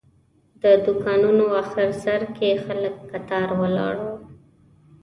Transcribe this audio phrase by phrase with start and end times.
[0.63, 4.15] د دوکانونو آخر سر کې خلک کتار ولاړ وو.